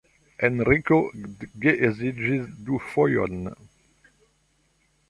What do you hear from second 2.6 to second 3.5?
du fojojn.